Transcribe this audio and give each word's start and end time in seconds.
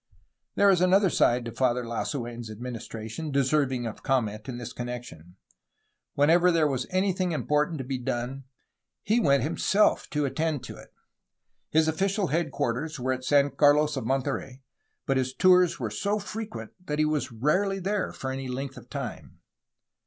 There 0.55 0.71
is 0.71 0.81
another 0.81 1.11
side 1.11 1.45
to 1.45 1.51
Father 1.51 1.83
Lasu6n's 1.83 2.49
administration 2.49 3.29
deserving 3.29 3.85
of 3.85 4.01
comment 4.01 4.49
in 4.49 4.57
this 4.57 4.73
con 4.73 4.87
nection. 4.87 5.35
Whenever 6.15 6.51
there 6.51 6.67
was 6.67 6.87
anything 6.89 7.33
important 7.33 7.77
to 7.77 7.83
be 7.83 7.99
done, 7.99 8.45
he 9.03 9.19
went 9.19 9.43
himself 9.43 10.09
to 10.09 10.25
attend 10.25 10.63
to 10.63 10.75
it. 10.77 10.91
His 11.69 11.87
official 11.87 12.29
head 12.29 12.49
quarters 12.49 12.99
were 12.99 13.13
at 13.13 13.23
San 13.23 13.51
Carlos 13.51 13.95
of 13.95 14.07
Monterey, 14.07 14.63
but 15.05 15.17
his 15.17 15.35
tours 15.35 15.79
were 15.79 15.91
so 15.91 16.17
frequent 16.17 16.71
that 16.83 16.97
he 16.97 17.05
was 17.05 17.31
rarely 17.31 17.77
there 17.77 18.11
for 18.11 18.31
any 18.31 18.47
length 18.47 18.77
of 18.77 18.89
time. 18.89 19.37